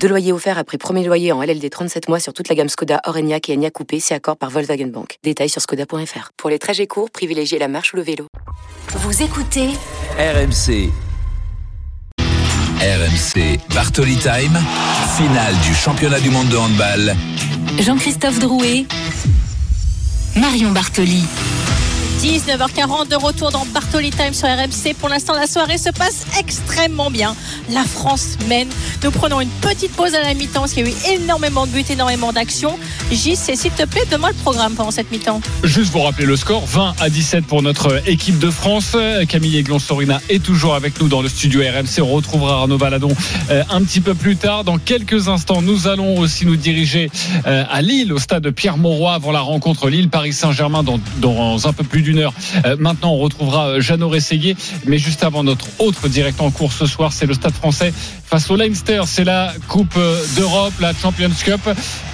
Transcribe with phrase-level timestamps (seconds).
[0.00, 3.00] Deux loyers offerts après premier loyer en LLD 37 mois sur toute la gamme Skoda,
[3.04, 5.18] Orenia et Enya Coupé, c'est accord par Volkswagen Bank.
[5.24, 6.30] Détails sur skoda.fr.
[6.36, 8.26] Pour les trajets courts, privilégiez la marche ou le vélo.
[8.88, 9.70] Vous écoutez
[10.18, 10.90] RMC.
[12.78, 14.58] RMC Bartoli Time,
[15.16, 17.16] finale du championnat du monde de handball.
[17.80, 18.86] Jean-Christophe Drouet,
[20.36, 21.24] Marion Bartoli.
[22.20, 24.94] 19h40 de retour dans Bartoli Time sur RMC.
[24.98, 27.36] Pour l'instant, la soirée se passe extrêmement bien.
[27.70, 28.68] La France mène.
[29.04, 31.72] Nous prenons une petite pause à la mi-temps parce qu'il y a eu énormément de
[31.72, 32.78] buts, énormément d'actions.
[33.10, 35.42] Gis, s'il te plaît, donne-moi le programme pendant cette mi-temps.
[35.62, 38.96] Juste vous rappeler le score 20 à 17 pour notre équipe de France.
[39.28, 42.00] Camille Eglon-Sorina est toujours avec nous dans le studio RMC.
[42.02, 43.14] On retrouvera Arnaud Valadon
[43.50, 44.64] euh, un petit peu plus tard.
[44.64, 47.10] Dans quelques instants, nous allons aussi nous diriger
[47.46, 50.82] euh, à Lille, au stade Pierre-Mauroy, avant la rencontre Lille-Paris Saint-Germain
[51.18, 54.56] dans un peu plus Euh, maintenant, on retrouvera Jeannot Rességuier.
[54.86, 57.92] Mais juste avant notre autre direct en cours ce soir, c'est le stade français
[58.26, 59.02] face au Leinster.
[59.06, 59.98] C'est la Coupe
[60.36, 61.60] d'Europe, la Champions Cup.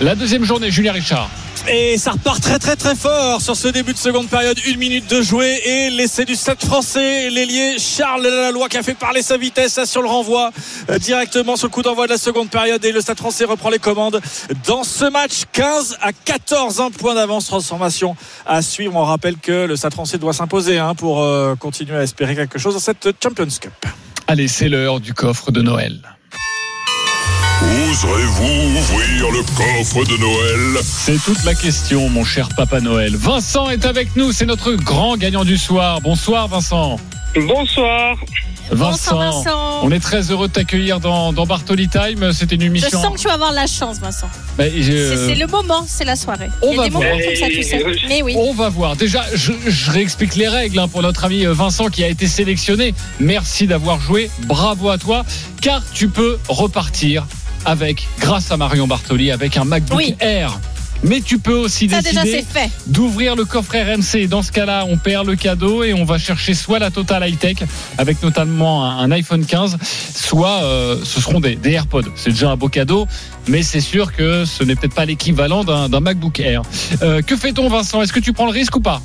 [0.00, 1.28] La deuxième journée, Julien Richard.
[1.68, 4.58] Et ça repart très très très fort sur ce début de seconde période.
[4.66, 7.30] Une minute de jouer et l'essai du 7 français.
[7.30, 10.50] L'ailier Charles Laloy qui a fait parler sa vitesse sur le renvoi
[10.90, 12.84] euh, directement sur le coup d'envoi de la seconde période.
[12.84, 14.20] Et le Stade français reprend les commandes
[14.66, 15.42] dans ce match.
[15.52, 17.46] 15 à 14, un point d'avance.
[17.46, 18.96] Transformation à suivre.
[18.96, 22.58] On rappelle que le Stade français doit s'imposer hein, pour euh, continuer à espérer quelque
[22.58, 23.72] chose dans cette Champions Cup.
[24.33, 26.00] Allez, c'est l'heure du coffre de Noël.
[27.61, 30.83] Oserez-vous ouvrir le coffre de Noël?
[30.83, 33.14] C'est toute la question, mon cher Papa Noël.
[33.14, 36.00] Vincent est avec nous, c'est notre grand gagnant du soir.
[36.00, 36.98] Bonsoir, Vincent.
[37.47, 38.16] Bonsoir.
[38.72, 42.32] Vincent, on est très heureux de t'accueillir dans, dans Bartoli Time.
[42.32, 43.00] C'était une Je émission.
[43.02, 44.28] sens que tu vas avoir la chance, Vincent.
[44.56, 46.48] Bah, je- C'est le moment, c'est la soirée.
[46.62, 47.18] on Il y a va des moments voir.
[47.27, 47.84] comme ça, tu sais.
[48.08, 48.34] Mais oui.
[48.36, 48.96] On va voir.
[48.96, 52.94] Déjà, je, je réexplique les règles hein, pour notre ami Vincent qui a été sélectionné.
[53.20, 54.30] Merci d'avoir joué.
[54.46, 55.24] Bravo à toi.
[55.61, 57.27] Car tu peux repartir
[57.64, 60.16] avec, grâce à Marion Bartoli, avec un MacBook Oui.
[60.20, 60.58] Air.
[61.02, 62.45] Mais tu peux aussi Ça, décider
[62.86, 64.29] d'ouvrir le coffre RMC.
[64.29, 67.39] Dans ce cas-là, on perd le cadeau et on va chercher soit la Total High
[67.39, 67.57] Tech
[67.98, 72.02] avec notamment un, iPhone 15, soit euh, ce seront des, des AirPods.
[72.14, 73.07] C'est déjà un beau cadeau,
[73.48, 76.62] mais c'est sûr que ce n'est peut-être pas l'équivalent d'un d'un MacBook Air.
[77.02, 78.01] Euh, que fait-on, Vincent?
[78.02, 79.01] Est-ce que tu prends le risque ou pas?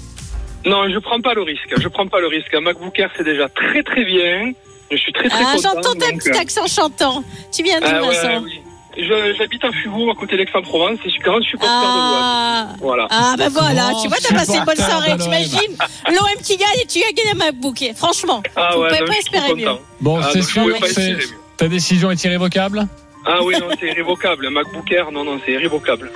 [0.66, 1.74] Non, je prends pas le risque.
[1.82, 2.54] Je prends pas le risque.
[2.54, 4.52] Un MacBook Air, c'est déjà très très bien.
[4.92, 5.70] Je suis très très Ah, content.
[5.76, 7.24] j'entends ta donc, petit euh, accent chantant.
[7.52, 8.44] Tu viens d'où, ah ouais, Vincent?
[8.44, 8.60] oui.
[8.98, 12.20] Je- J'habite à Fuveau, à côté d'Aix-en-Provence, et je suis grand supporter de l'OM.
[12.20, 13.08] Ah, Voilà.
[13.12, 15.78] ah bah voilà, tu vois, t'as passé une bonne soirée, t'imagines
[16.10, 17.84] L'OM qui gagne et tu as gagné un MacBook.
[17.96, 19.66] Franchement, Ah vous ouais, pouvez non, pas trop espérer mieux.
[19.68, 19.80] content.
[20.02, 21.38] Bon, Ah, c'est sûr pouvais pas que c'est- espérer mieux.
[21.58, 22.88] ta décision est irrévocable
[23.26, 24.48] Ah oui, non, c'est irrévocable.
[24.48, 26.12] Un MacBook Air, non, non, c'est irrévocable.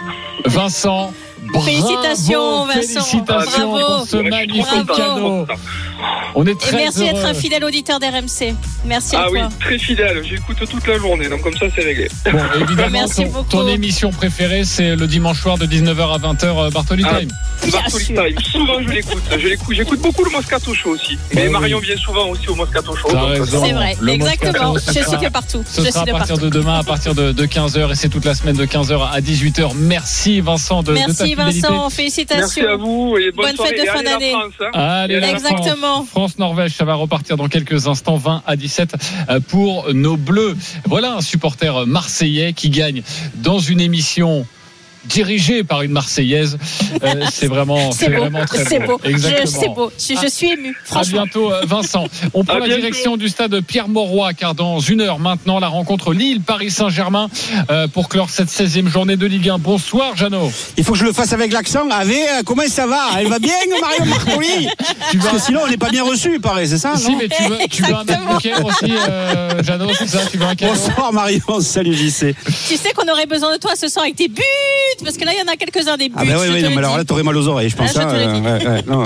[0.46, 3.02] Vincent, bravo, Félicitations, Vincent.
[3.04, 3.98] Félicitations Bravo.
[3.98, 5.46] pour ce magnifique Bravo.
[5.46, 5.48] cadeau.
[6.34, 8.56] On est Et très merci d'être un fidèle auditeur d'RMC.
[8.86, 9.50] Merci à Ah oui, toi.
[9.60, 10.24] très fidèle.
[10.28, 12.08] J'écoute toute la journée, donc comme ça, c'est réglé.
[12.32, 13.50] Bon, évidemment, Merci ton, beaucoup.
[13.50, 17.20] ton émission préférée, c'est le dimanche soir de 19h à 20h, euh, Bartoli Ah.
[17.20, 17.30] Time.
[17.72, 18.06] Bartoli.
[18.06, 18.40] Time.
[18.52, 19.22] Souvent, je l'écoute.
[19.32, 19.76] Je l'écoute.
[19.76, 21.18] J'écoute beaucoup le Moscato Show aussi.
[21.34, 21.52] Mais Ah oui.
[21.52, 23.10] Marion vient souvent aussi au Moscato Show.
[23.46, 24.72] C'est vrai, Le exactement.
[24.74, 25.64] Moscato, Je suis de partout.
[25.70, 26.46] Ce Je sera à partir partout.
[26.46, 29.20] de demain, à partir de, de 15h, et c'est toute la semaine de 15h à
[29.22, 29.72] 18h.
[29.76, 31.62] Merci Vincent de, de ta Merci.
[31.62, 32.68] Vincent, Merci félicitations.
[32.68, 33.72] à vous et bonne, Bonne soirée.
[33.72, 34.32] fête de Et fin d'année.
[34.32, 35.08] France, hein.
[35.08, 36.04] Exactement.
[36.04, 36.10] France.
[36.10, 38.96] France-Norvège, ça va repartir dans quelques instants, 20 à 17
[39.30, 40.56] euh, pour nos Bleus.
[40.86, 43.04] Voilà un supporter marseillais qui gagne
[43.36, 44.46] dans une émission
[45.06, 46.58] dirigée par une Marseillaise.
[47.04, 49.00] Euh, c'est vraiment, C'est beau, vraiment très beau.
[49.04, 49.60] Je- Exactement.
[49.62, 49.92] C'est beau.
[49.98, 52.08] Je, je suis ému, À bientôt, euh, Vincent.
[52.34, 56.14] On prend À la direction du stade Pierre-Mauroy, car dans une heure maintenant, la rencontre
[56.14, 57.30] Lille-Paris-Saint-Germain
[57.70, 59.58] euh, pour clore cette 16e journée de Ligue 1.
[59.58, 60.52] Bonsoir, Jeannot.
[60.78, 61.88] Il faut que je le fasse avec l'accent.
[61.90, 63.00] Euh, comment ça va?
[63.18, 64.68] Elle va bien, Marion Marcoli?
[65.12, 67.18] Tu Parce que sinon, on n'est pas bien reçu, il paraît, c'est ça Si, non?
[67.18, 70.20] mais tu veux, tu veux un Air aussi, euh, Jeannot, c'est ça?
[70.32, 72.36] Tu veux un cadeau Bonsoir Marion, salut JC.
[72.68, 74.42] Tu sais qu'on aurait besoin de toi ce soir avec tes buts,
[75.04, 76.16] parce que là, il y en a quelques-uns des buts.
[76.18, 77.96] Ah ben oui, oui, non, mais alors là, t'aurais mal aux oreilles, je pense.
[77.96, 78.66] Ah, je hein, dis.
[78.66, 79.04] ouais, ouais, non.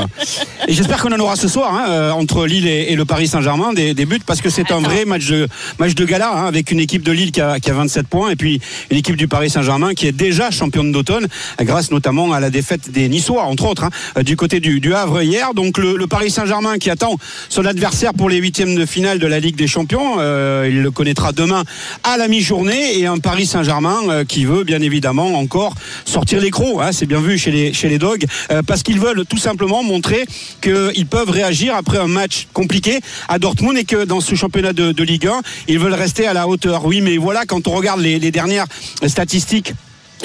[0.68, 3.28] Et j'espère qu'on en aura ce soir, hein, euh, entre Lille et, et le Paris
[3.28, 5.48] Saint-Germain, des, des buts, parce que c'est un vrai match de,
[5.80, 8.30] match de gala, hein, avec une équipe de Lille qui a, qui a 27 points,
[8.30, 8.62] et puis
[8.92, 11.28] une équipe du Paris Saint-Germain qui est déjà championne d'automne,
[11.62, 14.94] grâce notamment à la défaite des Niçois, entre autres, hein, euh, du côté du, du
[14.94, 15.54] Havre hier.
[15.54, 17.18] Donc le, le Paris Saint-Germain qui attend
[17.50, 20.92] son adversaire pour les huitièmes de finale de la Ligue des Champions, euh, il le
[20.92, 21.64] connaîtra demain
[22.04, 25.75] à la mi-journée, et un Paris Saint-Germain euh, qui veut bien évidemment encore
[26.06, 26.82] sortir les crocs.
[26.82, 30.26] Hein, c'est bien vu chez les dogs euh, parce qu'ils veulent tout simplement montrer
[30.62, 35.04] qu'ils peuvent réagir après un match compliqué à Dortmund et que dans ce championnat de,
[35.04, 36.86] Ligue 1, ils veulent rester à la hauteur.
[36.86, 38.66] Oui, mais voilà, quand on regarde les dernières
[39.08, 39.74] statistiques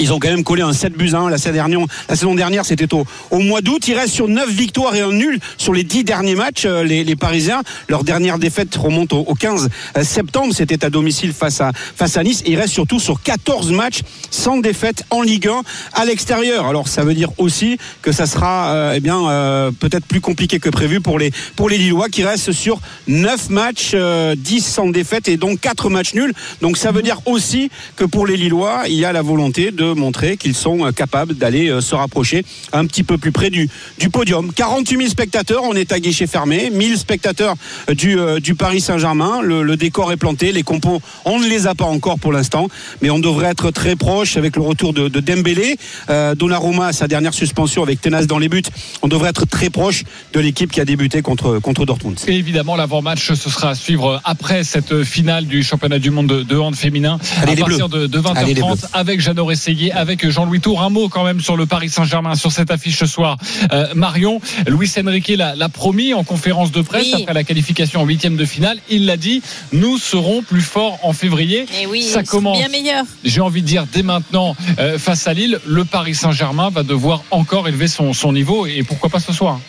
[0.01, 2.65] ils ont quand même collé un 7 buts 1 la saison dernière.
[2.65, 3.87] C'était au, au mois d'août.
[3.87, 6.65] Il reste sur 9 victoires et un nul sur les 10 derniers matchs.
[6.65, 9.69] euh, Les, les Parisiens, leur dernière défaite remonte au, au 15
[10.03, 10.53] septembre.
[10.53, 12.41] C'était à domicile face à, face à Nice.
[12.45, 14.01] Et il reste surtout sur 14 matchs
[14.31, 15.61] sans défaite en Ligue 1
[15.93, 16.65] à l'extérieur.
[16.67, 20.59] Alors ça veut dire aussi que ça sera euh, eh bien euh, peut-être plus compliqué
[20.59, 24.87] que prévu pour les pour les Lillois qui restent sur 9 matchs, euh, 10 sans
[24.89, 26.33] défaite et donc 4 matchs nuls.
[26.61, 29.90] Donc ça veut dire aussi que pour les Lillois, il y a la volonté de
[29.95, 32.43] montrer qu'ils sont euh, capables d'aller euh, se rapprocher
[32.73, 34.51] un petit peu plus près du, du podium.
[34.53, 37.55] 48 000 spectateurs, on est à guichet fermé, 1000 spectateurs
[37.89, 39.41] euh, du, du Paris Saint-Germain.
[39.41, 42.67] Le, le décor est planté, les compos, on ne les a pas encore pour l'instant,
[43.01, 45.77] mais on devrait être très proche avec le retour de, de Dembélé.
[46.09, 48.61] Euh, Donnarumma, sa dernière suspension avec Tenas dans les buts,
[49.01, 50.03] on devrait être très proche
[50.33, 52.19] de l'équipe qui a débuté contre, contre Dortmund.
[52.27, 56.43] Et évidemment, l'avant-match, ce sera à suivre après cette finale du championnat du monde de,
[56.43, 58.87] de hand féminin Allez, à partir de, de Allez, les 20h30 Bleus.
[58.93, 59.45] avec Jeannot
[59.93, 60.81] Avec Jean-Louis Tour.
[60.81, 63.37] Un mot quand même sur le Paris Saint-Germain, sur cette affiche ce soir.
[63.71, 67.21] Euh, Marion, Luis Enrique l'a promis en conférence de presse Oui.
[67.23, 68.77] après la qualification en huitième de finale.
[68.89, 69.41] Il l'a dit,
[69.71, 71.65] nous serons plus forts en février.
[71.81, 72.57] Et oui, Ça commence.
[72.57, 73.05] bien meilleur.
[73.23, 77.23] J'ai envie de dire dès maintenant euh, face à Lille, le Paris Saint-Germain va devoir
[77.31, 79.59] encore élever son, son niveau et pourquoi pas ce soir.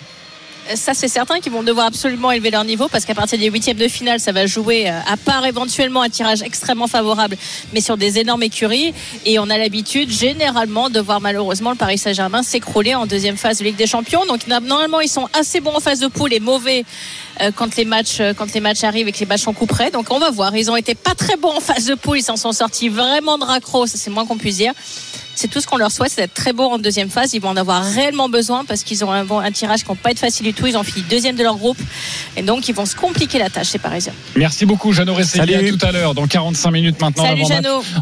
[0.74, 3.76] Ça, c'est certain qu'ils vont devoir absolument élever leur niveau parce qu'à partir des huitièmes
[3.76, 7.36] de finale, ça va jouer, euh, à part éventuellement un tirage extrêmement favorable,
[7.74, 8.94] mais sur des énormes écuries.
[9.26, 13.58] Et on a l'habitude, généralement, de voir malheureusement le Paris Saint-Germain s'écrouler en deuxième phase
[13.58, 14.24] de Ligue des Champions.
[14.24, 16.84] Donc, normalement, ils sont assez bons en phase de poule et mauvais
[17.54, 19.90] quand les matchs, euh, quand les matchs arrivent et que les matchs sont couperés.
[19.90, 20.54] Donc, on va voir.
[20.56, 22.18] Ils ont été pas très bons en phase de poule.
[22.18, 23.86] Ils s'en sont sortis vraiment de raccro.
[23.86, 24.72] Ça, c'est le moins qu'on puisse dire.
[25.34, 27.32] C'est tout ce qu'on leur souhaite, c'est d'être très beau en deuxième phase.
[27.32, 29.94] Ils vont en avoir réellement besoin parce qu'ils ont un, bon- un tirage qui ne
[29.96, 30.66] va pas être facile du tout.
[30.66, 31.78] Ils ont fini deuxième de leur groupe.
[32.36, 34.12] Et donc, ils vont se compliquer la tâche, ces Parisiens.
[34.36, 35.56] Merci beaucoup, Jeannot Rességuier.
[35.56, 37.24] À tout à l'heure, dans 45 minutes maintenant.
[37.24, 37.42] Salut.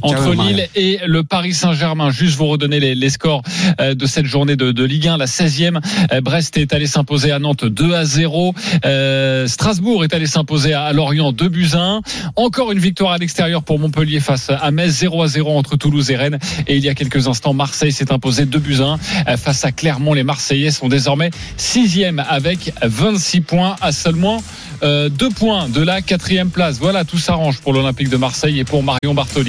[0.03, 0.67] Entre Ciao, Lille Maria.
[0.75, 2.11] et le Paris Saint-Germain.
[2.11, 3.43] Juste vous redonner les, les scores
[3.81, 5.81] euh, de cette journée de, de Ligue 1, la 16e.
[6.13, 8.55] Euh, Brest est allé s'imposer à Nantes 2 à 0.
[8.85, 12.01] Euh, Strasbourg est allé s'imposer à, Lorient 2 buts à 1.
[12.37, 16.11] Encore une victoire à l'extérieur pour Montpellier face à Metz 0 à 0 entre Toulouse
[16.11, 16.39] et Rennes.
[16.67, 19.65] Et il y a quelques instants, Marseille s'est imposé 2 buts à 1 euh, face
[19.65, 20.15] à Clermont.
[20.15, 24.43] Les Marseillais sont désormais 6e avec 26 points à seulement
[24.83, 26.79] euh, deux points de la quatrième place.
[26.79, 29.49] Voilà, tout s'arrange pour l'Olympique de Marseille et pour Marion Bartoli.